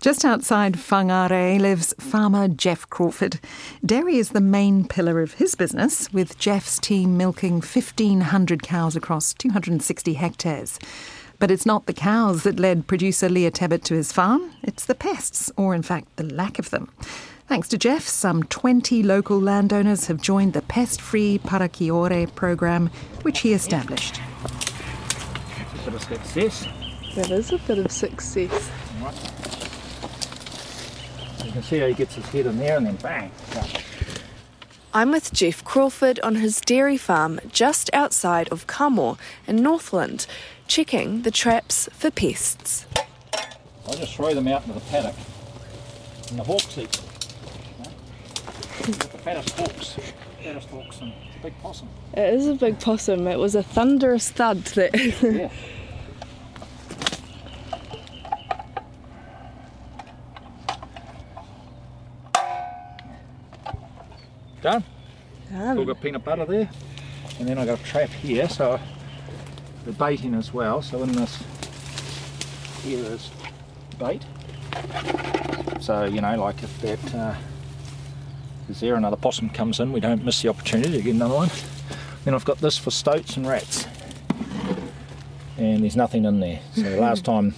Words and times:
Just 0.00 0.24
outside 0.24 0.74
Whangarei 0.74 1.58
lives 1.58 1.92
farmer 1.98 2.46
Geoff 2.46 2.88
Crawford. 2.88 3.40
Dairy 3.84 4.16
is 4.16 4.30
the 4.30 4.40
main 4.40 4.86
pillar 4.86 5.20
of 5.20 5.34
his 5.34 5.56
business, 5.56 6.12
with 6.12 6.38
Geoff's 6.38 6.78
team 6.78 7.16
milking 7.16 7.54
1,500 7.54 8.62
cows 8.62 8.94
across 8.94 9.34
260 9.34 10.14
hectares. 10.14 10.78
But 11.40 11.50
it's 11.50 11.66
not 11.66 11.86
the 11.86 11.92
cows 11.92 12.44
that 12.44 12.60
led 12.60 12.86
producer 12.86 13.28
Leah 13.28 13.50
Tebbett 13.50 13.82
to 13.84 13.94
his 13.94 14.12
farm, 14.12 14.52
it's 14.62 14.84
the 14.86 14.94
pests, 14.94 15.50
or 15.56 15.74
in 15.74 15.82
fact, 15.82 16.14
the 16.14 16.32
lack 16.32 16.60
of 16.60 16.70
them. 16.70 16.92
Thanks 17.48 17.66
to 17.68 17.78
Geoff, 17.78 18.06
some 18.06 18.44
20 18.44 19.02
local 19.02 19.40
landowners 19.40 20.06
have 20.06 20.22
joined 20.22 20.52
the 20.52 20.62
pest 20.62 21.00
free 21.00 21.40
Parakiore 21.40 22.32
program, 22.36 22.90
which 23.22 23.40
he 23.40 23.52
established. 23.52 24.20
A 24.44 25.84
bit 25.84 25.94
of 25.94 26.02
success. 26.02 26.68
That 27.16 27.32
is 27.32 27.50
a 27.52 27.58
bit 27.58 27.78
of 27.78 27.90
success. 27.90 28.70
You 31.58 31.62
can 31.62 31.70
see 31.70 31.78
how 31.80 31.86
he 31.88 31.94
gets 31.94 32.14
his 32.14 32.24
head 32.26 32.46
in 32.46 32.56
there 32.56 32.76
and 32.76 32.86
then 32.86 32.94
bang. 32.96 33.32
go. 33.52 33.64
I'm 34.94 35.10
with 35.10 35.32
Geoff 35.32 35.64
Crawford 35.64 36.20
on 36.20 36.36
his 36.36 36.60
dairy 36.60 36.96
farm 36.96 37.40
just 37.50 37.90
outside 37.92 38.48
of 38.50 38.68
Kamo 38.68 39.18
in 39.44 39.56
Northland, 39.56 40.28
checking 40.68 41.22
the 41.22 41.32
traps 41.32 41.88
for 41.92 42.12
pests. 42.12 42.86
I 42.94 43.92
just 43.96 44.14
throw 44.14 44.34
them 44.34 44.46
out 44.46 44.68
into 44.68 44.74
the 44.74 44.86
paddock. 44.86 45.16
And 46.30 46.38
the 46.38 46.44
hawks 46.44 46.78
eat 46.78 46.92
them. 46.92 47.04
you 47.78 47.84
know. 47.84 48.92
The 48.92 49.18
fattest 49.18 49.58
hawks. 49.58 49.96
Fattest 50.40 50.68
hawks 50.68 51.00
and 51.00 51.12
it's 51.26 51.36
a 51.38 51.42
big 51.42 51.58
possum. 51.60 51.88
It 52.12 52.34
is 52.34 52.46
a 52.46 52.54
big 52.54 52.78
possum. 52.78 53.26
It 53.26 53.40
was 53.40 53.56
a 53.56 53.64
thunderous 53.64 54.30
thud 54.30 54.58
that. 54.58 54.94
Yeah. 54.94 55.50
Done. 64.62 64.84
Still 65.46 65.84
got 65.84 66.00
peanut 66.00 66.24
butter 66.24 66.44
there. 66.44 66.70
And 67.38 67.48
then 67.48 67.58
I 67.58 67.66
got 67.66 67.80
a 67.80 67.82
trap 67.84 68.10
here, 68.10 68.48
so 68.48 68.80
the 69.84 69.92
baiting 69.92 70.34
as 70.34 70.52
well. 70.52 70.82
So 70.82 71.02
in 71.02 71.12
this 71.12 71.42
here 72.82 73.04
is 73.04 73.30
bait. 73.98 74.24
So, 75.80 76.04
you 76.04 76.20
know, 76.20 76.40
like 76.40 76.62
if 76.62 76.80
that 76.80 77.14
uh, 77.14 77.34
is 78.68 78.80
there 78.80 78.96
another 78.96 79.16
possum 79.16 79.50
comes 79.50 79.80
in, 79.80 79.92
we 79.92 80.00
don't 80.00 80.24
miss 80.24 80.42
the 80.42 80.48
opportunity 80.48 80.92
to 80.92 81.02
get 81.02 81.14
another 81.14 81.34
one. 81.34 81.50
Then 82.24 82.34
I've 82.34 82.44
got 82.44 82.58
this 82.58 82.76
for 82.76 82.90
stoats 82.90 83.36
and 83.36 83.46
rats. 83.46 83.86
And 85.56 85.82
there's 85.82 85.96
nothing 85.96 86.24
in 86.24 86.40
there. 86.40 86.60
So 86.74 86.82
the 86.82 87.00
last 87.00 87.24
time 87.24 87.54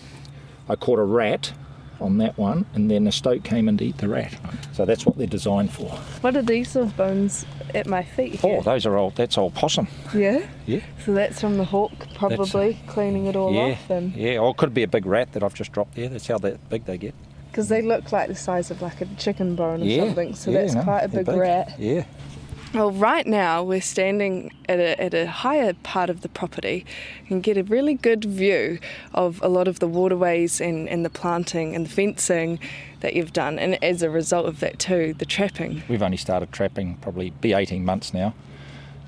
I 0.69 0.77
caught 0.77 0.99
a 0.99 1.05
rat 1.05 1.53
on 2.01 2.19
that 2.19 2.37
one, 2.39 2.67
and 2.75 2.91
then 2.91 3.05
the 3.05 3.13
stoat 3.13 3.45
came 3.45 3.69
in 3.69 3.77
to 3.79 3.85
eat 3.85 3.99
the 3.99 4.09
rat. 4.09 4.35
So 4.73 4.85
that's 4.85 5.05
what 5.07 5.19
they're 5.19 5.27
designed 5.27 5.73
for. 5.73 5.89
what 6.21 6.37
are 6.37 6.43
these 6.43 6.77
of 6.77 6.97
bones 6.97 7.45
at 7.75 7.87
my 7.87 8.03
feet? 8.03 8.41
Oh, 8.43 8.63
those 8.63 8.87
are 8.87 8.97
old. 8.97 9.17
That's 9.17 9.37
old 9.39 9.55
possum. 9.55 9.89
yeah. 10.15 10.47
Yeah. 10.67 10.81
So 11.05 11.13
that's 11.15 11.41
from 11.41 11.57
the 11.57 11.65
hawk, 11.65 11.93
probably 12.15 12.79
cleaning 12.87 13.27
it 13.27 13.37
all 13.37 13.53
yeah. 13.53 13.73
off, 13.73 13.91
and 13.91 14.15
Yeah. 14.15 14.39
Or 14.39 14.51
it 14.51 14.57
could 14.57 14.75
be 14.75 14.83
a 14.83 14.89
big 14.89 15.07
rat 15.07 15.33
that 15.33 15.43
I've 15.43 15.55
just 15.55 15.73
dropped 15.73 15.95
there. 15.95 16.09
That's 16.09 16.27
how 16.27 16.39
that 16.39 16.69
big 16.71 16.85
they 16.85 16.99
get. 16.99 17.15
because 17.51 17.69
they 17.69 17.83
look 17.83 18.13
like 18.13 18.29
the 18.29 18.35
size 18.35 18.71
of 18.71 18.81
like 18.81 19.01
a 19.01 19.07
chicken 19.17 19.57
bone 19.57 19.83
or 19.83 19.85
yeah. 19.85 20.05
something. 20.05 20.35
So 20.35 20.51
yeah, 20.51 20.63
that's 20.63 20.75
no, 20.75 20.83
quite 20.85 21.03
a 21.05 21.09
they're 21.09 21.25
big, 21.25 21.37
rat. 21.37 21.75
Yeah. 21.79 22.05
Well, 22.73 22.93
right 22.93 23.27
now 23.27 23.65
we're 23.65 23.81
standing 23.81 24.53
at 24.69 24.79
a, 24.79 25.01
at 25.03 25.13
a 25.13 25.27
higher 25.27 25.75
part 25.83 26.09
of 26.09 26.21
the 26.21 26.29
property 26.29 26.87
and 27.29 27.43
get 27.43 27.57
a 27.57 27.65
really 27.65 27.95
good 27.95 28.25
view 28.25 28.79
of 29.13 29.43
a 29.43 29.49
lot 29.49 29.67
of 29.67 29.81
the 29.81 29.89
waterways 29.89 30.61
and, 30.61 30.89
and 30.89 31.05
the 31.05 31.11
planting 31.11 31.75
and 31.75 31.87
the 31.87 31.91
fencing 31.91 32.61
that 33.01 33.15
you've 33.15 33.33
done. 33.33 33.59
And 33.59 33.83
as 33.83 34.03
a 34.03 34.11
result 34.11 34.47
of 34.47 34.61
that, 34.61 34.79
too, 34.79 35.15
the 35.19 35.25
trapping. 35.25 35.83
We've 35.89 36.03
only 36.03 36.17
started 36.17 36.53
trapping 36.53 36.97
probably 36.99 37.31
be 37.31 37.55
18 37.55 37.85
months 37.85 38.15
now. 38.15 38.35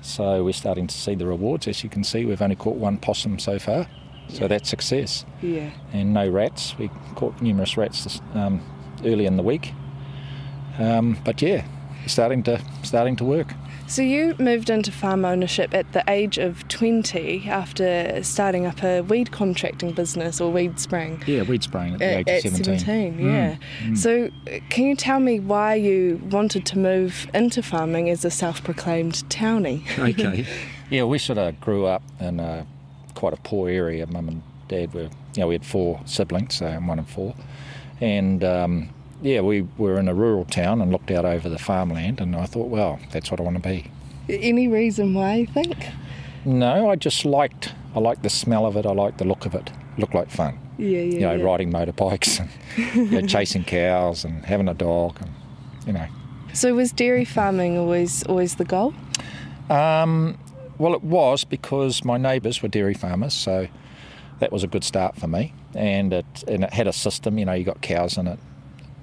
So 0.01 0.43
we're 0.43 0.51
starting 0.51 0.87
to 0.87 0.95
see 0.95 1.15
the 1.15 1.25
rewards. 1.25 1.65
As 1.65 1.85
you 1.85 1.89
can 1.89 2.03
see, 2.03 2.25
we've 2.25 2.41
only 2.41 2.57
caught 2.57 2.75
one 2.75 2.97
possum 2.97 3.39
so 3.39 3.59
far. 3.59 3.87
So 4.27 4.49
that's 4.49 4.69
success. 4.69 5.25
Yeah. 5.41 5.69
And 5.93 6.13
no 6.13 6.27
rats. 6.27 6.77
We 6.77 6.89
caught 7.15 7.41
numerous 7.41 7.77
rats 7.77 8.03
this, 8.03 8.21
um, 8.33 8.61
early 9.05 9.25
in 9.25 9.37
the 9.37 9.43
week. 9.43 9.71
Um, 10.79 11.17
but 11.23 11.41
yeah, 11.41 11.65
starting 12.07 12.43
to 12.43 12.61
starting 12.83 13.15
to 13.17 13.23
work. 13.23 13.53
So 13.87 14.01
you 14.01 14.33
moved 14.39 14.69
into 14.69 14.91
farm 14.91 15.25
ownership 15.25 15.73
at 15.73 15.91
the 15.91 16.03
age 16.07 16.37
of 16.37 16.67
20 16.69 17.47
after 17.49 18.23
starting 18.23 18.65
up 18.65 18.81
a 18.81 19.01
weed 19.01 19.31
contracting 19.31 19.91
business 19.91 20.39
or 20.39 20.51
weed 20.51 20.79
spraying. 20.79 21.21
Yeah, 21.27 21.43
weed 21.43 21.63
spraying 21.63 21.93
at 21.95 21.99
the 21.99 22.05
At, 22.05 22.29
age 22.29 22.45
of 22.45 22.53
17. 22.55 22.79
17, 22.79 23.19
Mm, 23.19 23.33
yeah. 23.89 23.93
So, 23.93 24.29
uh, 24.47 24.59
can 24.69 24.85
you 24.85 24.95
tell 24.95 25.19
me 25.19 25.39
why 25.39 25.75
you 25.75 26.19
wanted 26.31 26.65
to 26.67 26.79
move 26.79 27.27
into 27.33 27.61
farming 27.61 28.09
as 28.09 28.23
a 28.25 28.31
self 28.31 28.63
proclaimed 28.63 29.23
townie? 29.29 29.83
okay. 29.99 30.47
yeah, 30.89 31.03
we 31.03 31.19
sort 31.19 31.37
of 31.37 31.59
grew 31.59 31.85
up 31.85 32.01
in 32.19 32.39
a, 32.39 32.65
quite 33.15 33.33
a 33.33 33.37
poor 33.37 33.69
area. 33.69 34.07
Mum 34.07 34.27
and 34.29 34.43
dad 34.69 34.93
were, 34.93 35.09
you 35.35 35.39
know, 35.39 35.47
we 35.47 35.55
had 35.55 35.65
four 35.65 35.99
siblings, 36.05 36.55
so 36.55 36.65
I'm 36.67 36.87
one 36.87 36.99
of 36.99 37.07
four. 37.09 37.35
And 38.01 38.43
um, 38.43 38.89
yeah, 39.23 39.39
we 39.39 39.61
were 39.77 39.97
in 39.97 40.09
a 40.09 40.13
rural 40.13 40.43
town 40.43 40.81
and 40.81 40.91
looked 40.91 41.09
out 41.09 41.23
over 41.23 41.47
the 41.47 41.57
farmland, 41.57 42.19
and 42.19 42.35
I 42.35 42.45
thought, 42.45 42.67
well, 42.67 42.99
that's 43.11 43.31
what 43.31 43.39
I 43.39 43.43
want 43.43 43.55
to 43.55 43.67
be. 43.67 43.89
Any 44.27 44.67
reason 44.67 45.13
why 45.13 45.35
you 45.35 45.47
think? 45.47 45.77
No, 46.43 46.89
I 46.89 46.97
just 46.97 47.23
liked, 47.23 47.73
I 47.95 47.99
liked 47.99 48.21
the 48.23 48.29
smell 48.29 48.65
of 48.65 48.75
it, 48.75 48.85
I 48.85 48.91
liked 48.91 49.19
the 49.19 49.25
look 49.25 49.45
of 49.45 49.55
it. 49.55 49.69
It 49.69 49.99
looked 49.99 50.13
like 50.13 50.29
fun. 50.29 50.59
Yeah, 50.77 50.99
yeah. 50.99 51.03
You 51.03 51.19
know, 51.21 51.35
yeah. 51.35 51.43
riding 51.43 51.71
motorbikes 51.71 52.39
and 52.41 52.95
you 52.95 53.21
know, 53.21 53.27
chasing 53.27 53.63
cows 53.63 54.25
and 54.25 54.45
having 54.45 54.67
a 54.67 54.73
dog, 54.73 55.17
and 55.21 55.31
you 55.87 55.93
know. 55.93 56.07
So, 56.53 56.73
was 56.73 56.91
dairy 56.91 57.25
farming 57.25 57.77
always 57.77 58.23
always 58.23 58.55
the 58.55 58.65
goal? 58.65 58.93
Um, 59.69 60.37
well, 60.77 60.93
it 60.93 61.03
was 61.03 61.45
because 61.45 62.03
my 62.03 62.17
neighbours 62.17 62.61
were 62.61 62.69
dairy 62.69 62.95
farmers, 62.95 63.33
so 63.33 63.67
that 64.39 64.51
was 64.51 64.63
a 64.63 64.67
good 64.67 64.83
start 64.83 65.15
for 65.15 65.27
me. 65.27 65.53
And 65.75 66.11
it 66.11 66.43
and 66.47 66.63
it 66.63 66.73
had 66.73 66.87
a 66.87 66.93
system. 66.93 67.37
You 67.37 67.45
know, 67.45 67.53
you 67.53 67.63
got 67.63 67.81
cows 67.81 68.17
in 68.17 68.27
it 68.27 68.39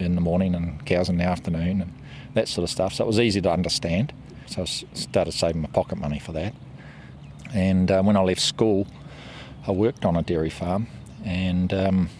in 0.01 0.15
the 0.15 0.21
morning 0.21 0.55
and 0.55 0.85
cows 0.87 1.09
in 1.09 1.19
the 1.19 1.25
afternoon 1.25 1.83
and 1.83 1.93
that 2.35 2.49
sort 2.49 2.65
of 2.65 2.71
stuff. 2.71 2.95
So 2.95 3.05
it 3.05 3.07
was 3.07 3.21
easy 3.21 3.41
to 3.41 3.51
understand. 3.51 4.13
So 4.47 4.63
I 4.63 4.65
started 4.65 5.33
saving 5.33 5.63
my 5.63 5.69
pocket 5.69 5.99
money 5.99 6.19
for 6.19 6.33
that. 6.33 6.55
And 7.53 7.91
uh, 7.91 8.03
when 8.03 8.17
I 8.17 8.23
left 8.23 8.41
school, 8.41 8.87
I 9.67 9.73
worked 9.73 10.05
on 10.05 10.17
a 10.17 10.23
dairy 10.23 10.51
farm, 10.51 10.87
and 11.25 11.73
um, 11.75 12.11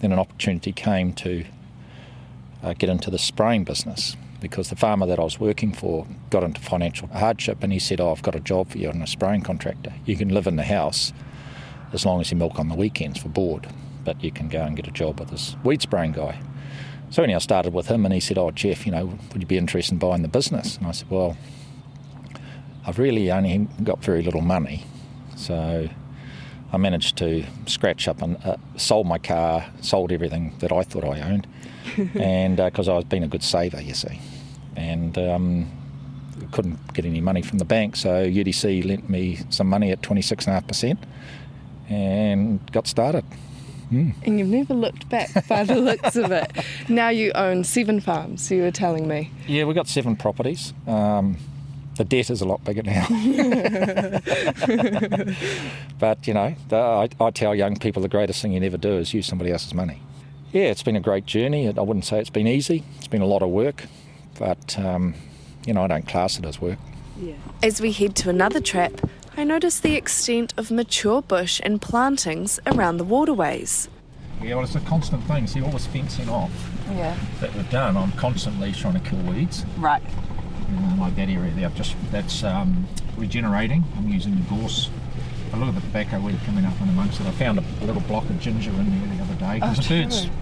then 0.00 0.12
an 0.12 0.18
opportunity 0.18 0.72
came 0.72 1.12
to 1.14 1.44
uh, 2.62 2.72
get 2.72 2.88
into 2.88 3.10
the 3.10 3.18
spraying 3.18 3.64
business 3.64 4.16
because 4.40 4.70
the 4.70 4.76
farmer 4.76 5.06
that 5.06 5.18
I 5.18 5.24
was 5.24 5.38
working 5.38 5.72
for 5.72 6.06
got 6.30 6.42
into 6.42 6.60
financial 6.60 7.08
hardship 7.08 7.62
and 7.62 7.72
he 7.72 7.78
said, 7.78 8.00
Oh, 8.00 8.12
I've 8.12 8.22
got 8.22 8.34
a 8.34 8.40
job 8.40 8.70
for 8.70 8.78
you. 8.78 8.88
I'm 8.88 9.02
a 9.02 9.06
spraying 9.06 9.42
contractor. 9.42 9.92
You 10.06 10.16
can 10.16 10.28
live 10.28 10.46
in 10.46 10.56
the 10.56 10.64
house 10.64 11.12
as 11.92 12.04
long 12.04 12.20
as 12.20 12.30
you 12.30 12.36
milk 12.36 12.58
on 12.58 12.68
the 12.68 12.74
weekends 12.74 13.20
for 13.20 13.28
board, 13.28 13.68
but 14.04 14.22
you 14.22 14.30
can 14.30 14.48
go 14.48 14.62
and 14.62 14.76
get 14.76 14.86
a 14.86 14.92
job 14.92 15.18
with 15.20 15.30
this 15.30 15.56
weed 15.64 15.82
spraying 15.82 16.12
guy. 16.12 16.40
So 17.10 17.22
anyhow, 17.22 17.36
I 17.36 17.40
started 17.40 17.72
with 17.72 17.86
him 17.86 18.04
and 18.04 18.12
he 18.12 18.20
said, 18.20 18.38
Oh, 18.38 18.50
Geoff, 18.50 18.84
you 18.86 18.92
know, 18.92 19.06
would 19.32 19.40
you 19.40 19.46
be 19.46 19.56
interested 19.56 19.92
in 19.92 19.98
buying 19.98 20.22
the 20.22 20.28
business? 20.28 20.76
And 20.76 20.86
I 20.86 20.92
said, 20.92 21.10
Well, 21.10 21.36
I've 22.86 22.98
really 22.98 23.30
only 23.30 23.68
got 23.82 24.02
very 24.02 24.22
little 24.22 24.40
money. 24.40 24.84
So 25.36 25.88
I 26.72 26.76
managed 26.76 27.16
to 27.18 27.44
scratch 27.66 28.08
up 28.08 28.20
and 28.20 28.36
uh, 28.44 28.56
sold 28.76 29.06
my 29.06 29.18
car, 29.18 29.66
sold 29.80 30.12
everything 30.12 30.54
that 30.58 30.70
I 30.70 30.82
thought 30.82 31.04
I 31.04 31.20
owned, 31.20 31.46
and 32.14 32.56
because 32.56 32.88
I 32.88 32.94
was 32.94 33.04
being 33.04 33.24
a 33.24 33.28
good 33.28 33.42
saver, 33.42 33.80
you 33.80 33.94
see, 33.94 34.20
and 34.76 35.16
um, 35.16 35.70
couldn't 36.52 36.92
get 36.92 37.06
any 37.06 37.20
money 37.20 37.40
from 37.40 37.58
the 37.58 37.64
bank, 37.64 37.96
so 37.96 38.24
UDC 38.26 38.84
lent 38.84 39.08
me 39.08 39.38
some 39.48 39.66
money 39.66 39.92
at 39.92 40.02
twenty 40.02 40.20
six 40.20 40.46
and 40.46 40.52
a 40.52 40.54
half 40.54 40.66
percent, 40.66 40.98
and 41.88 42.60
got 42.72 42.86
started. 42.86 43.24
And 43.90 44.38
you've 44.38 44.48
never 44.48 44.74
looked 44.74 45.08
back 45.08 45.46
by 45.48 45.64
the 45.64 45.76
looks 45.76 46.16
of 46.16 46.30
it. 46.30 46.52
Now 46.88 47.08
you 47.08 47.32
own 47.34 47.64
seven 47.64 48.00
farms, 48.00 48.50
you 48.50 48.62
were 48.62 48.70
telling 48.70 49.08
me. 49.08 49.30
Yeah, 49.46 49.64
we've 49.64 49.74
got 49.76 49.88
seven 49.88 50.16
properties. 50.16 50.72
Um, 50.86 51.36
The 51.96 52.04
debt 52.04 52.30
is 52.30 52.40
a 52.40 52.44
lot 52.46 52.64
bigger 52.64 52.82
now. 52.84 53.06
but, 55.98 56.26
you 56.26 56.34
know, 56.34 56.54
the, 56.68 56.76
I, 56.76 57.08
I 57.20 57.30
tell 57.30 57.54
young 57.54 57.76
people 57.76 58.02
the 58.02 58.08
greatest 58.08 58.42
thing 58.42 58.52
you 58.52 58.60
never 58.60 58.76
do 58.76 58.98
is 58.98 59.14
use 59.14 59.26
somebody 59.26 59.50
else's 59.50 59.74
money. 59.74 60.00
Yeah, 60.52 60.64
it's 60.64 60.82
been 60.82 60.96
a 60.96 61.00
great 61.00 61.26
journey. 61.26 61.68
I 61.68 61.80
wouldn't 61.80 62.04
say 62.04 62.20
it's 62.20 62.30
been 62.30 62.46
easy. 62.46 62.84
It's 62.98 63.08
been 63.08 63.22
a 63.22 63.26
lot 63.26 63.42
of 63.42 63.50
work, 63.50 63.84
but, 64.38 64.78
um, 64.78 65.14
you 65.66 65.74
know, 65.74 65.82
I 65.82 65.86
don't 65.88 66.06
class 66.06 66.38
it 66.38 66.44
as 66.46 66.60
work. 66.60 66.78
Yeah. 67.20 67.34
As 67.62 67.80
we 67.80 67.92
head 67.92 68.14
to 68.16 68.30
another 68.30 68.60
trap, 68.60 68.92
I 69.38 69.44
notice 69.44 69.78
the 69.78 69.94
extent 69.94 70.52
of 70.56 70.72
mature 70.72 71.22
bush 71.22 71.60
and 71.62 71.80
plantings 71.80 72.58
around 72.66 72.96
the 72.96 73.04
waterways. 73.04 73.88
Yeah, 74.42 74.56
well, 74.56 74.64
it's 74.64 74.74
a 74.74 74.80
constant 74.80 75.22
thing. 75.28 75.46
See, 75.46 75.62
all 75.62 75.70
this 75.70 75.86
fencing 75.86 76.28
off 76.28 76.50
Yeah. 76.90 77.16
that 77.40 77.54
we've 77.54 77.70
done, 77.70 77.96
I'm 77.96 78.10
constantly 78.12 78.72
trying 78.72 78.94
to 78.94 79.00
kill 79.08 79.20
weeds. 79.20 79.64
Right. 79.76 80.02
Uh, 80.02 80.96
like 80.98 81.14
that 81.14 81.28
area 81.28 81.52
there, 81.52 81.66
I've 81.66 81.76
just 81.76 81.94
that's 82.10 82.42
um, 82.42 82.88
regenerating. 83.16 83.84
I'm 83.96 84.08
using 84.08 84.34
the 84.34 84.42
gorse. 84.42 84.90
A 85.52 85.56
little 85.56 85.72
bit 85.72 85.84
of 85.84 85.88
tobacco 85.88 86.18
weed 86.18 86.40
coming 86.44 86.64
up 86.64 86.74
in 86.80 86.88
amongst 86.88 87.20
it. 87.20 87.26
I 87.28 87.30
found 87.30 87.60
a, 87.60 87.64
a 87.80 87.84
little 87.84 88.02
block 88.02 88.28
of 88.28 88.40
ginger 88.40 88.70
in 88.70 88.90
there 88.90 89.16
the 89.16 89.22
other 89.22 89.34
day 89.34 89.54
because 89.60 89.76
the 89.76 90.02
birds, 90.02 90.24
true. 90.24 90.32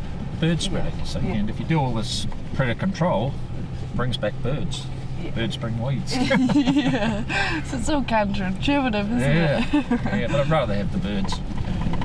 birds 0.41 0.65
spread 0.65 0.87
it. 0.87 0.95
You 1.01 1.05
see, 1.05 1.19
and 1.19 1.51
if 1.51 1.61
you 1.61 1.67
do 1.67 1.79
all 1.79 1.93
this 1.93 2.27
predator 2.55 2.81
control, 2.81 3.35
it 3.59 3.95
brings 3.95 4.17
back 4.17 4.33
birds. 4.43 4.87
Birds 5.35 5.57
bring 5.57 5.81
weeds. 5.83 6.15
Yeah, 6.57 7.63
so 7.65 7.77
it's 7.79 7.89
all 7.89 8.03
counterintuitive, 8.03 9.17
isn't 9.17 9.21
yeah, 9.21 10.17
yeah, 10.17 10.27
but 10.29 10.41
I'd 10.41 10.51
rather 10.51 10.75
have 10.75 10.93
the 10.93 10.99
birds. 10.99 11.35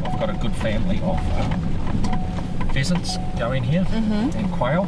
I've 0.06 0.20
got 0.20 0.30
a 0.30 0.34
good 0.34 0.56
family 0.56 0.98
of 0.98 1.20
um, 1.40 2.70
pheasants 2.70 3.18
going 3.38 3.64
here 3.64 3.86
and 3.92 4.52
quail. 4.54 4.88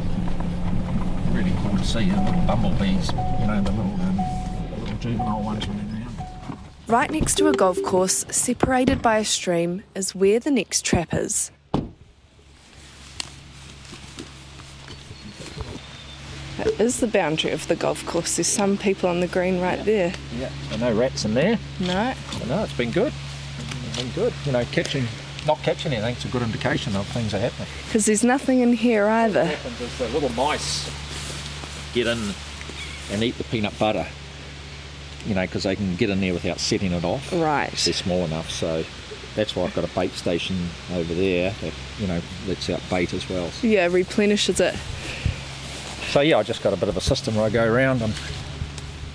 Really 1.32 1.52
cool 1.62 1.76
to 1.76 1.84
see 1.84 2.10
the 2.10 2.20
little 2.20 2.40
bumblebees, 2.42 3.10
you 3.12 3.46
know, 3.46 3.60
the 3.62 3.70
little, 3.72 4.00
um, 4.00 4.16
the 4.70 4.80
little 4.80 4.96
juvenile 4.98 5.42
ones 5.42 5.66
running 5.68 5.90
around. 5.92 6.16
Right 6.86 7.10
next 7.10 7.36
to 7.38 7.48
a 7.48 7.52
golf 7.52 7.82
course, 7.82 8.24
separated 8.30 9.02
by 9.02 9.18
a 9.18 9.24
stream, 9.24 9.82
is 9.94 10.14
where 10.14 10.38
the 10.38 10.50
next 10.50 10.84
trap 10.84 11.12
is. 11.12 11.50
Is 16.80 17.00
the 17.00 17.06
boundary 17.06 17.50
of 17.52 17.66
the 17.68 17.76
golf 17.76 18.04
course. 18.06 18.36
There's 18.36 18.46
some 18.46 18.76
people 18.76 19.08
on 19.08 19.20
the 19.20 19.26
green 19.26 19.60
right 19.60 19.84
there. 19.84 20.12
Yeah, 20.38 20.50
so 20.70 20.76
no 20.76 20.92
rats 20.94 21.24
in 21.24 21.34
there. 21.34 21.58
No. 21.80 22.14
So 22.32 22.44
no, 22.46 22.64
it's 22.64 22.72
been 22.72 22.90
good. 22.90 23.12
It's 23.58 23.96
been 23.98 24.10
good. 24.12 24.32
You 24.44 24.52
know, 24.52 24.64
catching, 24.66 25.06
not 25.46 25.58
catching 25.58 25.92
anything's 25.92 26.24
a 26.24 26.28
good 26.28 26.42
indication 26.42 26.96
of 26.96 27.06
things 27.08 27.34
are 27.34 27.38
happening. 27.38 27.68
Because 27.86 28.06
there's 28.06 28.24
nothing 28.24 28.60
in 28.60 28.72
here 28.72 29.06
either. 29.06 29.44
What 29.44 29.54
happens 29.54 29.80
is 29.80 29.98
the 29.98 30.08
little 30.08 30.30
mice 30.30 30.90
get 31.92 32.06
in 32.06 32.34
and 33.12 33.22
eat 33.22 33.38
the 33.38 33.44
peanut 33.44 33.78
butter. 33.78 34.06
You 35.26 35.34
know, 35.34 35.42
because 35.42 35.62
they 35.62 35.76
can 35.76 35.96
get 35.96 36.10
in 36.10 36.20
there 36.20 36.34
without 36.34 36.60
setting 36.60 36.92
it 36.92 37.04
off. 37.04 37.32
Right. 37.32 37.70
They're 37.70 37.94
small 37.94 38.24
enough, 38.24 38.50
so 38.50 38.84
that's 39.34 39.56
why 39.56 39.64
I've 39.64 39.74
got 39.74 39.84
a 39.84 39.94
bait 39.94 40.12
station 40.12 40.68
over 40.92 41.14
there 41.14 41.54
that 41.62 41.72
you 41.98 42.06
know 42.06 42.20
lets 42.46 42.68
out 42.68 42.82
bait 42.90 43.14
as 43.14 43.28
well. 43.28 43.50
Yeah, 43.62 43.86
replenishes 43.86 44.60
it 44.60 44.76
So 46.14 46.20
yeah, 46.20 46.38
I 46.38 46.44
just 46.44 46.62
got 46.62 46.72
a 46.72 46.76
bit 46.76 46.88
of 46.88 46.96
a 46.96 47.00
system 47.00 47.34
where 47.34 47.44
I 47.44 47.50
go 47.50 47.64
around 47.64 48.00
and 48.00 48.12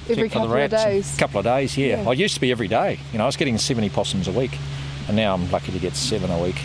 every 0.09 0.27
check 0.27 0.33
for 0.33 0.47
the 0.47 0.47
couple 0.49 0.53
of 0.53 0.69
days. 0.69 1.15
couple 1.17 1.39
of 1.39 1.45
days, 1.45 1.77
yeah. 1.77 2.01
Yeah. 2.03 2.09
I 2.09 2.11
used 2.11 2.33
to 2.35 2.41
be 2.41 2.51
every 2.51 2.67
day. 2.67 2.99
You 3.13 3.19
know, 3.19 3.23
I 3.23 3.27
was 3.27 3.37
getting 3.37 3.57
70 3.57 3.87
possums 3.87 4.27
a 4.27 4.33
week, 4.33 4.57
and 5.07 5.15
now 5.15 5.33
I'm 5.33 5.49
lucky 5.49 5.71
to 5.71 5.79
get 5.79 5.95
seven 5.95 6.29
a 6.29 6.37
week. 6.43 6.57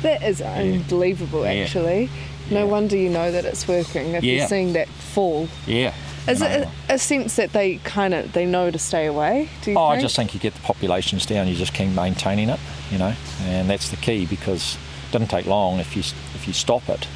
That 0.00 0.22
is 0.22 0.40
unbelievable, 0.40 1.44
Yeah. 1.44 1.64
actually. 1.64 2.08
No 2.50 2.60
Yeah. 2.60 2.64
wonder 2.64 2.96
you 2.96 3.10
know 3.10 3.30
that 3.32 3.44
it's 3.44 3.68
working 3.68 4.14
if 4.14 4.24
you're 4.24 4.48
seeing 4.48 4.72
that 4.72 4.88
fall. 4.88 5.46
Yeah. 5.66 5.92
Is 6.26 6.40
You 6.40 6.46
it 6.46 6.68
a, 6.88 6.94
a 6.94 6.98
sense 6.98 7.36
that 7.36 7.52
they 7.52 7.76
kind 7.84 8.14
of 8.14 8.32
they 8.32 8.46
know 8.46 8.70
to 8.70 8.78
stay 8.78 9.04
away? 9.04 9.50
Do 9.60 9.72
you 9.72 9.76
Oh, 9.76 9.90
think? 9.90 9.98
I 9.98 10.00
just 10.00 10.16
think 10.16 10.32
you 10.32 10.40
get 10.40 10.54
the 10.54 10.60
populations 10.60 11.26
down, 11.26 11.48
you 11.48 11.54
just 11.54 11.74
keep 11.74 11.90
maintaining 11.90 12.48
it, 12.48 12.60
you 12.90 12.96
know, 12.96 13.12
and 13.44 13.68
that's 13.68 13.90
the 13.90 13.96
key 13.96 14.24
because 14.24 14.76
it 15.08 15.12
doesn't 15.12 15.28
take 15.28 15.44
long 15.44 15.80
if 15.80 15.94
you 15.94 16.00
if 16.34 16.46
you 16.48 16.54
stop 16.54 16.88
it. 16.88 17.06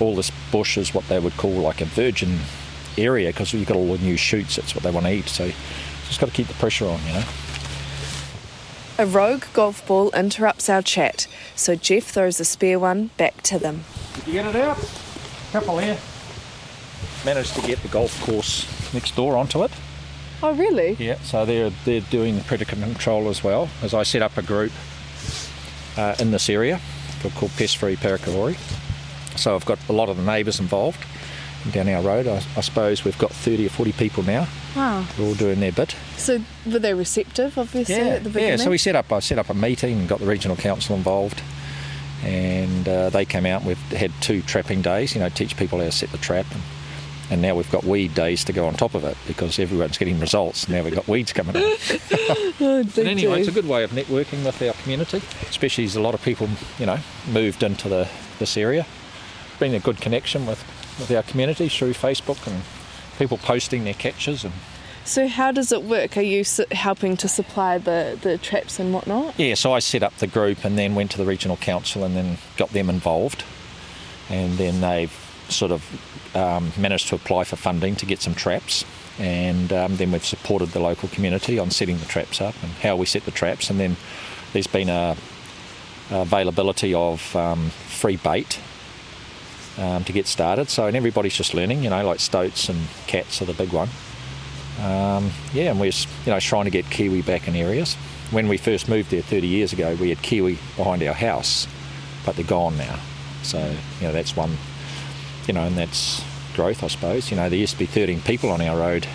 All 0.00 0.14
this 0.14 0.30
bush 0.50 0.76
is 0.76 0.94
what 0.94 1.06
they 1.08 1.18
would 1.18 1.36
call 1.36 1.52
like 1.52 1.80
a 1.80 1.84
virgin 1.84 2.38
area 2.98 3.28
because 3.30 3.52
you've 3.52 3.66
got 3.66 3.76
all 3.76 3.96
the 3.96 4.02
new 4.02 4.16
shoots. 4.16 4.56
That's 4.56 4.74
what 4.74 4.84
they 4.84 4.90
want 4.90 5.06
to 5.06 5.12
eat. 5.12 5.28
So 5.28 5.50
just 6.06 6.20
got 6.20 6.26
to 6.26 6.32
keep 6.32 6.48
the 6.48 6.54
pressure 6.54 6.86
on, 6.86 7.00
you 7.06 7.12
know. 7.12 7.24
A 8.96 9.06
rogue 9.06 9.44
golf 9.54 9.84
ball 9.88 10.10
interrupts 10.10 10.68
our 10.68 10.80
chat, 10.80 11.26
so 11.56 11.74
Geoff 11.74 12.04
throws 12.04 12.38
a 12.38 12.44
spare 12.44 12.78
one 12.78 13.10
back 13.16 13.42
to 13.42 13.58
them. 13.58 13.84
Did 14.14 14.26
you 14.28 14.32
get 14.34 14.54
it 14.54 14.56
out? 14.56 14.78
Couple 15.50 15.78
here. 15.78 15.98
Managed 17.24 17.54
to 17.54 17.62
get 17.62 17.82
the 17.82 17.88
golf 17.88 18.20
course 18.24 18.94
next 18.94 19.16
door 19.16 19.36
onto 19.36 19.64
it. 19.64 19.72
Oh, 20.42 20.54
really? 20.54 20.92
Yeah, 20.98 21.16
so 21.22 21.44
they're 21.44 21.70
they're 21.84 22.02
doing 22.02 22.36
the 22.36 22.44
predator 22.44 22.76
control 22.76 23.28
as 23.28 23.42
well. 23.42 23.68
As 23.82 23.94
I 23.94 24.02
set 24.04 24.22
up 24.22 24.36
a 24.36 24.42
group 24.42 24.72
uh, 25.96 26.14
in 26.20 26.30
this 26.30 26.48
area 26.48 26.80
called, 27.20 27.34
called 27.34 27.52
Pest 27.56 27.78
Free 27.78 27.96
Parakalori. 27.96 28.56
So 29.36 29.54
I've 29.54 29.64
got 29.66 29.78
a 29.88 29.92
lot 29.92 30.08
of 30.08 30.16
the 30.16 30.22
neighbours 30.22 30.60
involved 30.60 31.04
down 31.72 31.88
our 31.88 32.02
road. 32.02 32.26
I, 32.26 32.42
I 32.56 32.60
suppose 32.60 33.04
we've 33.04 33.16
got 33.18 33.30
30 33.30 33.66
or 33.66 33.70
40 33.70 33.92
people 33.92 34.22
now. 34.22 34.46
Wow. 34.76 35.06
They're 35.16 35.26
all 35.26 35.34
doing 35.34 35.60
their 35.60 35.72
bit. 35.72 35.96
So 36.16 36.40
were 36.70 36.78
they 36.78 36.92
receptive, 36.92 37.56
obviously, 37.56 37.94
at 37.94 38.22
the 38.22 38.28
beginning? 38.30 38.58
yeah. 38.58 38.64
So 38.64 38.70
we 38.70 38.76
set 38.78 38.94
up 38.96 39.10
I 39.12 39.20
set 39.20 39.38
up 39.38 39.48
a 39.48 39.54
meeting 39.54 40.00
and 40.00 40.08
got 40.08 40.18
the 40.20 40.26
regional 40.26 40.56
council 40.56 40.94
involved. 40.96 41.42
And 42.22 42.88
uh, 42.88 43.10
they 43.10 43.24
came 43.24 43.44
out. 43.46 43.64
We've 43.64 43.78
had 43.92 44.10
two 44.20 44.40
trapping 44.42 44.82
days. 44.82 45.14
You 45.14 45.20
know, 45.20 45.28
teach 45.28 45.56
people 45.56 45.78
how 45.78 45.84
to 45.84 45.92
set 45.92 46.10
the 46.10 46.16
trap, 46.18 46.46
and, 46.52 46.62
and 47.30 47.42
now 47.42 47.54
we've 47.54 47.70
got 47.70 47.84
weed 47.84 48.14
days 48.14 48.44
to 48.44 48.52
go 48.52 48.66
on 48.66 48.74
top 48.74 48.94
of 48.94 49.04
it 49.04 49.16
because 49.26 49.58
everyone's 49.58 49.98
getting 49.98 50.18
results. 50.20 50.66
Now 50.68 50.82
we've 50.84 50.94
got 50.94 51.06
weeds 51.06 51.32
coming 51.32 51.56
up. 51.56 51.62
Oh, 52.60 52.84
But 52.84 53.06
anyway, 53.06 53.40
it's 53.40 53.48
a 53.48 53.52
good 53.52 53.68
way 53.68 53.82
of 53.84 53.90
networking 53.90 54.44
with 54.44 54.62
our 54.62 54.72
community, 54.74 55.20
especially 55.50 55.84
as 55.84 55.96
a 55.96 56.00
lot 56.00 56.14
of 56.14 56.22
people, 56.22 56.48
you 56.78 56.86
know, 56.86 56.98
moved 57.30 57.62
into 57.62 57.88
the 57.88 58.08
this 58.38 58.56
area. 58.56 58.86
Been 59.64 59.74
a 59.74 59.80
good 59.80 59.98
connection 59.98 60.44
with, 60.44 60.62
with 60.98 61.10
our 61.10 61.22
community 61.22 61.70
through 61.70 61.94
Facebook 61.94 62.46
and 62.46 62.62
people 63.18 63.38
posting 63.38 63.84
their 63.84 63.94
catches 63.94 64.44
and 64.44 64.52
So 65.06 65.26
how 65.26 65.52
does 65.52 65.72
it 65.72 65.84
work? 65.84 66.18
Are 66.18 66.20
you 66.20 66.44
helping 66.70 67.16
to 67.16 67.28
supply 67.28 67.78
the, 67.78 68.18
the 68.20 68.36
traps 68.36 68.78
and 68.78 68.92
whatnot? 68.92 69.40
yeah. 69.40 69.54
So 69.54 69.72
I 69.72 69.78
set 69.78 70.02
up 70.02 70.14
the 70.16 70.26
group 70.26 70.66
and 70.66 70.76
then 70.76 70.94
went 70.94 71.12
to 71.12 71.16
the 71.16 71.24
regional 71.24 71.56
council 71.56 72.04
and 72.04 72.14
then 72.14 72.36
got 72.58 72.72
them 72.72 72.90
involved, 72.90 73.42
and 74.28 74.58
then 74.58 74.82
they've 74.82 75.10
sort 75.48 75.72
of 75.72 76.36
um, 76.36 76.70
managed 76.76 77.08
to 77.08 77.14
apply 77.14 77.44
for 77.44 77.56
funding 77.56 77.96
to 77.96 78.04
get 78.04 78.20
some 78.20 78.34
traps. 78.34 78.84
And 79.18 79.72
um, 79.72 79.96
then 79.96 80.12
we've 80.12 80.26
supported 80.26 80.72
the 80.72 80.80
local 80.80 81.08
community 81.08 81.58
on 81.58 81.70
setting 81.70 81.96
the 82.00 82.04
traps 82.04 82.42
up 82.42 82.54
and 82.62 82.70
how 82.72 82.96
we 82.96 83.06
set 83.06 83.24
the 83.24 83.30
traps. 83.30 83.70
And 83.70 83.80
then 83.80 83.96
there's 84.52 84.66
been 84.66 84.90
a, 84.90 85.16
a 86.10 86.20
availability 86.20 86.92
of 86.92 87.34
um, 87.34 87.70
free 87.70 88.16
bait 88.16 88.60
um, 89.78 90.04
to 90.04 90.12
get 90.12 90.26
started. 90.26 90.68
So 90.70 90.86
and 90.86 90.96
everybody's 90.96 91.34
just 91.34 91.54
learning, 91.54 91.82
you 91.84 91.90
know, 91.90 92.04
like 92.06 92.20
stoats 92.20 92.68
and 92.68 92.78
cats 93.06 93.40
are 93.42 93.46
the 93.46 93.54
big 93.54 93.72
one. 93.72 93.88
Um, 94.80 95.30
yeah, 95.52 95.70
and 95.70 95.78
we're 95.80 95.92
you 96.24 96.32
know 96.32 96.40
trying 96.40 96.64
to 96.64 96.70
get 96.70 96.90
kiwi 96.90 97.22
back 97.22 97.46
in 97.48 97.54
areas. 97.56 97.94
When 98.30 98.48
we 98.48 98.56
first 98.56 98.88
moved 98.88 99.10
there 99.10 99.22
30 99.22 99.46
years 99.46 99.72
ago, 99.72 99.94
we 100.00 100.08
had 100.08 100.20
kiwi 100.22 100.58
behind 100.76 101.02
our 101.04 101.14
house, 101.14 101.68
but 102.26 102.34
they're 102.36 102.44
gone 102.44 102.76
now. 102.76 102.98
So 103.42 103.58
you 104.00 104.06
know 104.06 104.12
that's 104.12 104.34
one, 104.36 104.56
you 105.46 105.54
know, 105.54 105.62
and 105.64 105.76
that's 105.76 106.24
growth, 106.54 106.82
I 106.82 106.88
suppose. 106.88 107.30
You 107.30 107.36
know, 107.36 107.48
there 107.48 107.58
used 107.58 107.74
to 107.74 107.78
be 107.78 107.86
13 107.86 108.20
people 108.22 108.50
on 108.50 108.60
our 108.60 108.76
road. 108.78 109.06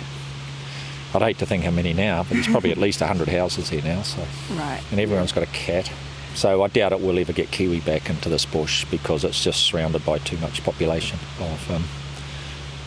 I'd 1.12 1.22
hate 1.22 1.38
to 1.38 1.46
think 1.46 1.64
how 1.64 1.72
many 1.72 1.92
now, 1.92 2.22
but 2.22 2.34
there's 2.34 2.46
probably 2.46 2.70
at 2.70 2.78
least 2.86 3.00
100 3.00 3.28
houses 3.28 3.68
here 3.68 3.82
now. 3.82 4.02
So 4.02 4.22
Right. 4.52 4.80
and 4.92 5.00
everyone's 5.00 5.32
got 5.32 5.42
a 5.42 5.46
cat. 5.46 5.90
So 6.34 6.62
I 6.62 6.68
doubt 6.68 6.92
it 6.92 7.00
will 7.00 7.18
ever 7.18 7.32
get 7.32 7.50
kiwi 7.50 7.80
back 7.80 8.08
into 8.08 8.28
this 8.28 8.44
bush 8.46 8.84
because 8.86 9.24
it's 9.24 9.42
just 9.42 9.62
surrounded 9.64 10.04
by 10.06 10.18
too 10.18 10.36
much 10.38 10.62
population 10.64 11.18
of, 11.40 11.70
um, 11.70 11.84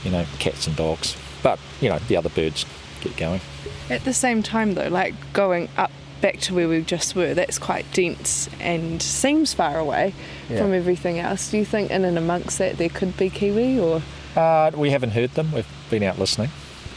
you 0.03 0.12
know, 0.12 0.25
cats 0.39 0.65
and 0.67 0.75
dogs. 0.75 1.15
But 1.43 1.59
you 1.81 1.89
know, 1.89 2.00
the 2.00 2.15
other 2.17 2.29
birds 2.29 2.65
get 3.01 3.15
going. 3.17 3.41
At 3.89 4.05
the 4.05 4.13
same 4.13 4.41
time, 4.43 4.73
though, 4.75 4.88
like 4.88 5.13
going 5.33 5.67
up 5.77 5.91
back 6.21 6.39
to 6.39 6.55
where 6.55 6.69
we 6.69 6.81
just 6.81 7.15
were, 7.17 7.33
that's 7.33 7.59
quite 7.59 7.85
dense 7.91 8.50
and 8.62 9.01
seems 9.01 9.53
far 9.53 9.77
away 9.77 10.13
Yeah. 10.50 10.59
from 10.59 10.73
everything 10.73 11.19
else. 11.19 11.51
Do 11.51 11.57
you 11.57 11.65
think 11.65 11.91
in 11.91 12.05
and 12.05 12.17
amongst 12.17 12.59
that 12.59 12.77
there 12.77 12.88
could 12.88 13.17
be 13.17 13.29
kiwi 13.29 13.77
or? 13.77 14.01
Uh, 14.33 14.71
we 14.73 14.89
haven't 14.91 15.12
heard 15.12 15.31
them. 15.31 15.51
We've 15.51 15.67
been 15.89 16.01
out 16.03 16.17
listening. 16.17 16.50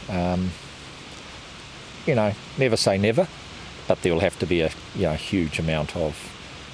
Um, 0.09 0.51
you 2.05 2.15
know, 2.15 2.31
never 2.57 2.77
say 2.77 2.97
never, 2.97 3.27
but 3.89 4.01
there 4.01 4.13
will 4.13 4.21
have 4.21 4.39
to 4.39 4.45
be 4.45 4.61
a 4.61 4.71
you 4.95 5.03
know 5.03 5.13
huge 5.15 5.59
amount 5.59 5.95
of 5.97 6.15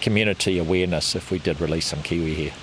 community 0.03 0.59
awareness 0.59 1.15
if 1.15 1.31
we 1.31 1.39
did 1.39 1.59
release 1.61 1.87
some 1.87 2.03
kiwi 2.03 2.33
here. 2.35 2.53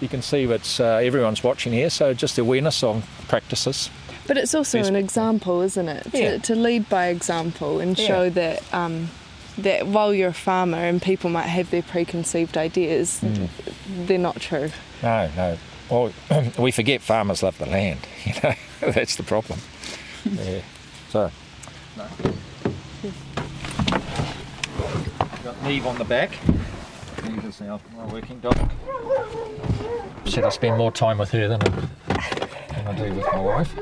You 0.00 0.08
can 0.08 0.22
see 0.22 0.46
that 0.46 0.80
uh, 0.80 0.84
everyone's 1.08 1.42
watching 1.44 1.72
here, 1.72 1.90
so 1.90 2.14
just 2.14 2.38
awareness 2.38 2.82
on 2.82 3.02
practices. 3.28 3.90
But 4.26 4.36
it's 4.36 4.54
also 4.54 4.78
Yes. 4.78 4.88
an 4.88 4.96
example, 4.96 5.60
isn't 5.62 5.88
it? 5.88 6.06
Yeah. 6.12 6.32
To, 6.32 6.38
to 6.40 6.54
lead 6.54 6.88
by 6.88 7.06
example 7.08 7.80
and 7.80 7.98
Yeah. 7.98 8.06
show 8.06 8.30
that 8.30 8.62
um, 8.74 9.10
that 9.58 9.86
while 9.88 10.14
you're 10.14 10.28
a 10.30 10.32
farmer 10.50 10.78
and 10.78 11.00
people 11.02 11.30
might 11.30 11.48
have 11.48 11.70
their 11.70 11.82
preconceived 11.82 12.56
ideas, 12.56 13.20
Mm. 13.22 13.48
they're 14.06 14.18
not 14.18 14.40
true. 14.40 14.70
No, 15.02 15.30
no. 15.36 15.58
Well, 15.90 16.12
we 16.58 16.70
forget 16.70 17.00
farmers 17.02 17.42
love 17.42 17.58
the 17.58 17.66
land. 17.66 18.00
You 18.24 18.32
know, 18.42 18.54
that's 18.92 19.16
the 19.16 19.22
problem. 19.24 19.58
yeah. 20.24 20.60
So, 21.10 21.30
no. 21.96 22.04
Got 25.68 25.74
Neve 25.74 25.86
on 25.86 25.98
the 25.98 26.04
back. 26.04 26.30
Neve 27.24 27.44
is 27.44 27.60
now 27.60 27.78
my 27.94 28.06
working 28.06 28.40
dog. 28.40 28.56
Said 30.24 30.44
I 30.44 30.48
spend 30.48 30.78
more 30.78 30.90
time 30.90 31.18
with 31.18 31.30
her 31.32 31.46
than 31.46 31.60
I, 31.62 31.68
than 32.72 32.86
I 32.86 32.92
do 32.94 33.12
with 33.12 33.26
my 33.26 33.38
wife. 33.38 33.78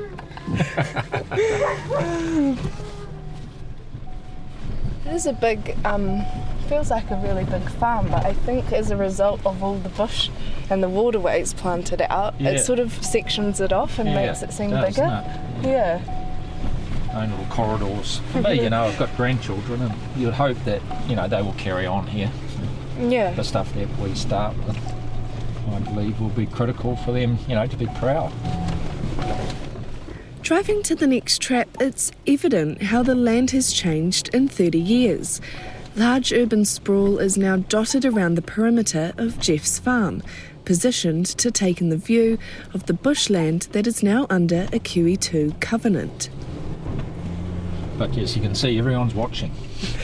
It 5.05 5.13
is 5.13 5.27
a 5.27 5.31
big, 5.31 5.77
um, 5.85 6.25
feels 6.67 6.91
like 6.91 7.09
a 7.09 7.15
really 7.23 7.45
big 7.45 7.63
farm, 7.79 8.09
but 8.09 8.25
I 8.25 8.33
think 8.33 8.73
as 8.73 8.91
a 8.91 8.97
result 8.97 9.45
of 9.45 9.63
all 9.63 9.75
the 9.75 9.87
bush 9.87 10.29
and 10.69 10.83
the 10.83 10.89
waterways 10.89 11.53
planted 11.53 12.01
out, 12.11 12.35
Yeah. 12.37 12.49
it 12.49 12.59
sort 12.65 12.79
of 12.79 12.91
sections 13.01 13.61
it 13.61 13.71
off 13.71 13.97
and 13.97 14.09
Yeah, 14.09 14.25
makes 14.25 14.41
it 14.41 14.51
seem 14.51 14.71
does, 14.71 14.93
bigger. 14.93 15.07
doesn't 15.07 15.65
it? 15.65 15.69
Yeah. 15.69 16.16
Own 17.17 17.31
little 17.31 17.45
corridors. 17.45 18.21
For 18.31 18.41
me, 18.41 18.61
you 18.61 18.69
know, 18.69 18.83
I've 18.83 18.99
got 18.99 19.15
grandchildren, 19.17 19.81
and 19.81 19.93
you'd 20.15 20.35
hope 20.35 20.57
that 20.65 20.83
you 21.09 21.15
know 21.15 21.27
they 21.27 21.41
will 21.41 21.53
carry 21.53 21.87
on 21.87 22.05
here. 22.05 22.31
Yeah. 22.99 23.31
The 23.33 23.43
stuff 23.43 23.73
that 23.73 23.87
we 23.97 24.13
start 24.13 24.55
with, 24.67 24.77
I 25.71 25.79
believe, 25.79 26.19
will 26.21 26.29
be 26.29 26.45
critical 26.45 26.95
for 26.97 27.11
them, 27.13 27.39
you 27.47 27.55
know, 27.55 27.65
to 27.65 27.75
be 27.75 27.87
proud. 27.97 28.31
Driving 30.43 30.83
to 30.83 30.95
the 30.95 31.07
next 31.07 31.41
trap, 31.41 31.67
it's 31.79 32.11
evident 32.27 32.83
how 32.83 33.01
the 33.01 33.15
land 33.15 33.49
has 33.51 33.73
changed 33.73 34.29
in 34.33 34.47
30 34.47 34.77
years. 34.79 35.41
Large 35.95 36.31
urban 36.33 36.65
sprawl 36.65 37.17
is 37.17 37.35
now 37.35 37.57
dotted 37.57 38.05
around 38.05 38.35
the 38.35 38.43
perimeter 38.43 39.13
of 39.17 39.39
Geoff's 39.39 39.79
farm, 39.79 40.21
positioned 40.65 41.25
to 41.25 41.49
take 41.49 41.81
in 41.81 41.89
the 41.89 41.97
view 41.97 42.37
of 42.75 42.85
the 42.85 42.93
bushland 42.93 43.63
that 43.71 43.87
is 43.87 44.03
now 44.03 44.27
under 44.29 44.63
a 44.71 44.79
QE2 44.79 45.59
covenant. 45.59 46.29
But 47.97 48.13
yes, 48.13 48.35
you 48.35 48.41
can 48.43 48.53
see 48.53 48.77
everyone's 48.77 49.15
watching. 49.15 49.51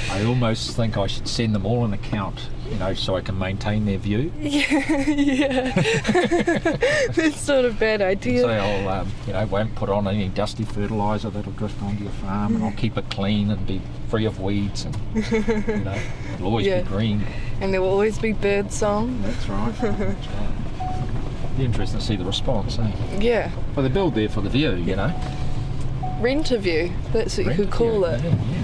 I 0.09 0.23
almost 0.25 0.75
think 0.75 0.97
I 0.97 1.05
should 1.07 1.27
send 1.27 1.53
them 1.53 1.63
all 1.65 1.85
an 1.85 1.93
account, 1.93 2.49
you 2.71 2.75
know, 2.77 2.93
so 2.95 3.15
I 3.15 3.21
can 3.21 3.37
maintain 3.37 3.85
their 3.85 3.97
view. 3.99 4.31
Yeah, 4.41 5.09
yeah. 5.09 5.71
That's 7.13 7.47
not 7.47 7.65
a 7.65 7.71
bad 7.71 8.01
idea. 8.01 8.41
So 8.41 8.49
I'll, 8.49 8.89
um, 8.89 9.11
you 9.27 9.33
know, 9.33 9.45
won't 9.45 9.75
put 9.75 9.89
on 9.89 10.07
any 10.07 10.27
dusty 10.29 10.63
fertiliser 10.63 11.29
that'll 11.29 11.51
drift 11.53 11.81
onto 11.83 12.03
your 12.03 12.13
farm, 12.13 12.55
and 12.55 12.63
I'll 12.65 12.71
keep 12.71 12.97
it 12.97 13.09
clean 13.11 13.51
and 13.51 13.65
be 13.67 13.79
free 14.09 14.25
of 14.25 14.39
weeds, 14.39 14.85
and 14.85 14.97
you 15.15 15.21
know, 15.83 15.97
it'll 16.35 16.47
always 16.47 16.65
Yeah. 16.65 16.81
be 16.81 16.87
green. 16.87 17.25
And 17.61 17.73
there 17.73 17.81
will 17.81 17.89
always 17.89 18.17
be 18.17 18.33
bird 18.33 18.71
song. 18.71 19.21
That's 19.21 19.47
right. 19.47 19.73
That's 19.81 20.27
right. 20.27 21.57
Be 21.57 21.65
interesting 21.65 21.99
to 21.99 22.05
see 22.05 22.15
the 22.15 22.25
response. 22.25 22.79
Eh? 22.79 22.91
Yeah. 23.19 23.51
Well, 23.75 23.83
they 23.83 23.93
build 23.93 24.15
there 24.15 24.29
for 24.29 24.41
the 24.41 24.49
view, 24.49 24.71
you 24.73 24.95
know. 24.95 25.13
Rent 26.23 26.51
a 26.51 26.57
view. 26.57 26.89
That's 27.11 27.37
what 27.37 27.47
you 27.47 27.53
could 27.53 27.69
call 27.69 28.03
Yeah, 28.03 28.15
it. 28.15 28.23
yeah, 28.23 28.29
yeah. 28.31 28.63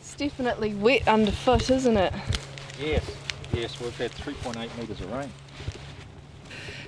It's 0.00 0.14
definitely 0.14 0.74
wet 0.74 1.06
underfoot, 1.08 1.70
isn't 1.70 1.96
it? 1.96 2.12
Yes, 2.80 3.10
yes, 3.52 3.80
we've 3.80 3.96
had 3.96 4.12
3.8 4.12 4.78
metres 4.78 5.00
of 5.00 5.12
rain. 5.12 5.32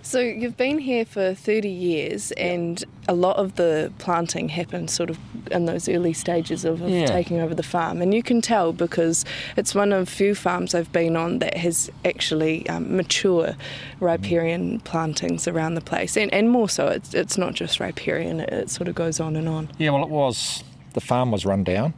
So 0.03 0.21
you've 0.21 0.57
been 0.57 0.79
here 0.79 1.05
for 1.05 1.35
30 1.35 1.69
years, 1.69 2.33
and 2.33 2.83
a 3.09 3.15
lot 3.15 3.37
of 3.37 3.57
the 3.57 3.93
planting 3.99 4.49
happened 4.51 4.91
sort 4.91 5.11
of 5.11 5.19
in 5.53 5.65
those 5.67 5.89
early 5.89 6.13
stages 6.13 6.65
of, 6.65 6.81
of 6.83 6.89
Yeah. 6.91 7.07
taking 7.07 7.41
over 7.41 7.55
the 7.55 7.63
farm. 7.63 8.01
And 8.03 8.13
you 8.15 8.23
can 8.23 8.41
tell 8.41 8.73
because 8.73 9.25
it's 9.57 9.75
one 9.75 9.93
of 9.93 10.09
few 10.09 10.35
farms 10.35 10.75
I've 10.75 10.93
been 10.93 11.17
on 11.17 11.39
that 11.41 11.57
has 11.57 11.91
actually 12.05 12.69
um, 12.69 12.97
mature 12.97 13.55
riparian 14.01 14.81
plantings 14.81 15.47
around 15.49 15.75
the 15.75 15.81
place, 15.81 16.17
and, 16.17 16.33
and 16.33 16.51
more 16.51 16.69
so, 16.69 16.89
it's, 16.89 17.15
it's 17.15 17.37
not 17.39 17.55
just 17.55 17.81
riparian; 17.81 18.41
it, 18.41 18.49
it 18.53 18.71
sort 18.71 18.89
of 18.89 18.95
goes 18.95 19.21
on 19.21 19.37
and 19.37 19.49
on. 19.49 19.69
Yeah, 19.79 19.91
well, 19.91 20.03
it 20.03 20.09
was 20.11 20.65
the 20.95 21.01
farm 21.01 21.31
was 21.31 21.45
run 21.45 21.65
down 21.65 21.95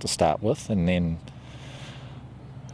to 0.00 0.08
start 0.08 0.42
with, 0.42 0.70
and 0.70 0.88
then 0.88 1.18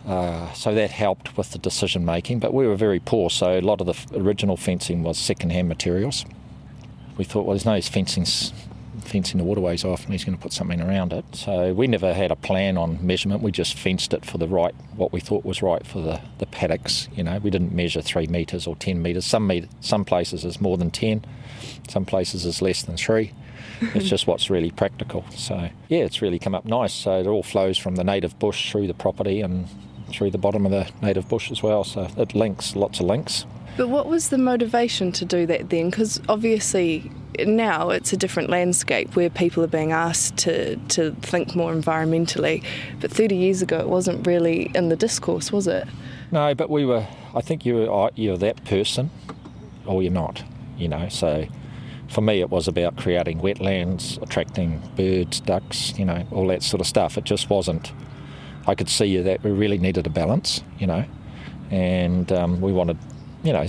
uh, 0.07 0.53
so 0.53 0.75
that 0.75 0.91
helped 0.91 1.37
with 1.37 1.51
the 1.53 1.59
decision 1.59 2.05
making. 2.05 2.39
But 2.39 2.53
we 2.53 2.67
were 2.67 2.77
very 2.77 3.01
poor, 3.01 3.31
so 3.31 3.59
a 3.59 3.61
lot 3.61 3.81
of 3.81 3.87
the 3.87 3.95
f- 3.95 4.07
original 4.13 4.57
fencing 4.57 5.03
was 5.03 5.17
second-hand 5.19 5.69
materials. 5.69 6.27
We 7.17 7.25
thought, 7.25 7.47
well, 7.47 7.55
there's 7.55 7.65
no 7.65 7.75
use 7.75 7.89
fencing 7.89 8.25
s- 8.25 8.53
fencing 9.05 9.39
the 9.39 9.45
waterways 9.45 9.85
off, 9.85 10.05
and 10.05 10.13
he's 10.13 10.25
going 10.25 10.37
to 10.37 10.43
put 10.43 10.53
something 10.53 10.81
around 10.81 11.13
it. 11.13 11.25
So 11.33 11.73
we 11.73 11.87
never 11.87 12.13
had 12.13 12.31
a 12.31 12.37
plan 12.37 12.77
on 12.77 13.05
measurement. 13.05 13.43
We 13.43 13.53
just 13.53 13.79
fenced 13.79 14.13
it 14.15 14.25
for 14.25 14.39
the 14.39 14.49
right, 14.49 14.75
what 14.97 15.13
we 15.13 15.21
thought 15.21 15.45
was 15.45 15.63
right 15.63 15.87
for 15.87 16.01
the, 16.01 16.21
the 16.39 16.47
paddocks. 16.47 17.09
You 17.15 17.23
know, 17.25 17.39
we 17.39 17.51
didn't 17.51 17.73
measure 17.73 18.03
three 18.03 18.27
metres 18.27 18.67
or 18.67 18.77
ten 18.77 19.03
metres. 19.03 19.25
Some 19.25 19.47
met- 19.47 19.69
some 19.81 20.05
places 20.05 20.45
is 20.45 20.61
more 20.61 20.77
than 20.77 20.91
ten, 20.91 21.25
some 21.89 22.05
places 22.05 22.45
is 22.45 22.61
less 22.63 22.83
than 22.83 22.97
three. 22.97 23.33
it's 23.81 24.09
just 24.09 24.27
what's 24.27 24.51
really 24.51 24.71
practical. 24.71 25.25
So 25.31 25.69
yeah, 25.89 26.01
it's 26.01 26.23
really 26.23 26.39
come 26.39 26.55
up 26.55 26.65
nice. 26.65 26.93
So 26.93 27.19
it 27.21 27.27
all 27.27 27.43
flows 27.43 27.79
from 27.79 27.97
the 27.97 28.05
native 28.05 28.39
bush 28.39 28.71
through 28.71 28.87
the 28.87 28.95
property 28.95 29.41
and 29.41 29.69
through 30.09 30.31
the 30.31 30.39
bottom 30.39 30.65
of 30.65 30.73
the 30.73 30.91
native 31.03 31.29
bush 31.29 31.51
as 31.51 31.63
well. 31.63 31.85
So 31.85 32.09
it 32.17 32.35
links, 32.35 32.77
lots 32.77 33.01
of 33.01 33.07
links. 33.07 33.47
But 33.77 33.89
what 33.89 34.07
was 34.07 34.29
the 34.29 34.39
motivation 34.39 35.13
to 35.13 35.25
do 35.25 35.47
that 35.47 35.71
then? 35.71 35.91
Because 35.91 36.21
obviously 36.29 37.11
now 37.45 37.91
it's 37.91 38.13
a 38.13 38.17
different 38.17 38.51
landscape 38.51 39.17
where 39.17 39.29
people 39.29 39.65
are 39.65 39.69
being 39.69 39.93
asked 39.93 40.37
to, 40.39 40.77
to 40.77 41.13
think 41.23 41.57
more 41.57 41.73
environmentally. 41.75 42.65
But 43.01 43.11
30 43.11 43.35
years 43.35 43.63
ago, 43.63 43.79
it 43.79 43.89
wasn't 43.89 44.27
really 44.27 44.71
in 44.75 44.89
the 44.89 44.97
discourse, 44.97 45.51
was 45.51 45.67
it? 45.67 45.89
No, 46.31 46.55
but 46.55 46.71
we 46.71 46.85
were. 46.85 47.07
I 47.35 47.41
think 47.41 47.65
you 47.65 47.93
are 47.93 48.11
you're 48.15 48.37
that 48.39 48.65
person, 48.65 49.11
or 49.87 50.03
you're 50.03 50.13
not. 50.13 50.43
You 50.77 50.89
know. 50.89 51.09
So 51.09 51.47
for 52.09 52.23
me, 52.23 52.41
it 52.41 52.51
was 52.51 52.67
about 52.67 52.97
creating 52.97 53.41
wetlands, 53.41 54.21
attracting 54.21 54.83
birds, 54.97 55.39
ducks. 55.41 55.97
You 55.99 56.05
know, 56.05 56.27
all 56.33 56.49
that 56.49 56.63
sort 56.63 56.81
of 56.81 56.87
stuff. 56.87 57.17
It 57.17 57.23
just 57.23 57.51
wasn't. 57.51 57.93
I 58.67 58.75
could 58.75 58.89
see 58.89 59.07
you 59.07 59.23
that 59.23 59.45
we 59.45 59.53
really 59.53 59.79
needed 59.79 60.07
a 60.07 60.11
balance. 60.11 60.63
You 60.79 60.89
know, 60.89 61.05
and 61.71 62.33
um, 62.33 62.61
we 62.61 62.73
wanted. 62.73 62.99
You 63.45 63.53
know, 63.53 63.67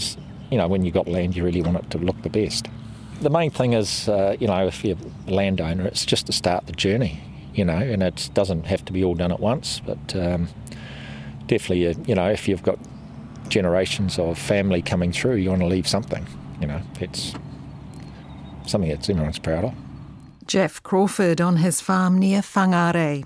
you 0.49 0.57
know, 0.57 0.67
when 0.67 0.83
you 0.83 0.91
got 0.91 1.07
land, 1.07 1.35
you 1.35 1.43
really 1.43 1.61
want 1.61 1.77
it 1.77 1.89
to 1.91 1.97
look 1.97 2.21
the 2.23 2.29
best. 2.29 2.67
The 3.21 3.29
main 3.29 3.51
thing 3.51 3.73
is, 3.73 4.09
uh, 4.09 4.35
you 4.39 4.47
know, 4.47 4.65
if 4.67 4.83
you're 4.83 4.97
a 5.27 5.31
landowner, 5.31 5.85
it's 5.85 6.05
just 6.05 6.25
to 6.27 6.31
start 6.31 6.65
the 6.65 6.73
journey. 6.73 7.19
You 7.53 7.63
know, 7.65 7.77
and 7.77 8.03
it 8.03 8.29
doesn't 8.33 8.65
have 8.65 8.83
to 8.85 8.93
be 8.93 9.03
all 9.03 9.15
done 9.15 9.31
at 9.31 9.39
once, 9.39 9.81
but. 9.85 10.15
Um, 10.15 10.49
definitely, 11.47 11.87
uh, 11.87 11.93
you 12.05 12.15
know, 12.15 12.29
if 12.29 12.47
you've 12.47 12.63
got 12.63 12.79
generations 13.49 14.17
of 14.19 14.37
family 14.37 14.81
coming 14.81 15.11
through, 15.11 15.35
you 15.35 15.49
want 15.49 15.61
to 15.61 15.67
leave 15.67 15.87
something. 15.87 16.25
You 16.59 16.67
know, 16.67 16.81
it's 16.99 17.33
something 18.65 18.89
that 18.89 19.09
everyone's 19.09 19.39
proud 19.39 19.65
of. 19.65 19.73
Geoff 20.47 20.81
Crawford 20.83 21.41
on 21.41 21.57
his 21.57 21.81
farm 21.81 22.17
near 22.19 22.41
Whangarei. 22.41 23.25